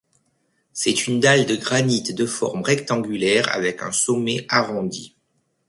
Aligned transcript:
C'est 0.73 1.05
une 1.05 1.19
dalle 1.19 1.45
de 1.45 1.55
granite 1.55 2.15
de 2.15 2.25
forme 2.25 2.63
rectangulaire 2.63 3.53
avec 3.55 3.83
un 3.83 3.91
sommet 3.91 4.47
arrondi. 4.49 5.15